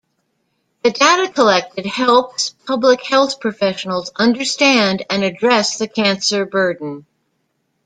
The 0.81 0.89
data 0.89 1.31
collected 1.31 1.85
helps 1.85 2.55
public 2.65 3.03
health 3.03 3.39
professionals 3.39 4.11
understand 4.15 5.05
and 5.11 5.23
address 5.23 5.77
the 5.77 5.87
cancer 5.87 6.43
burden. 6.43 7.05